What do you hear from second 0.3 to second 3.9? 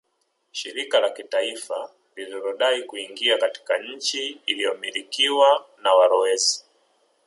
Shirika la kitaifa lilodai kuingia katika